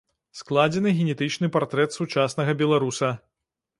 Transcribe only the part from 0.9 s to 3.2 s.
генетычны партрэт сучаснага беларуса.